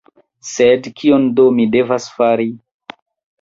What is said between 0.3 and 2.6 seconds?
Sed kion do mi devas fari?